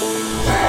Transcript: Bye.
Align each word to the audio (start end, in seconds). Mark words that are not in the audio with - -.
Bye. 0.00 0.61